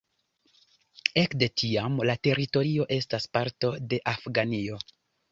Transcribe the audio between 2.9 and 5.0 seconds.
estas parto de Afganio.